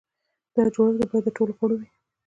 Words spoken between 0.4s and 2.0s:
دا جوړښت باید د ټولو غړو لپاره وي.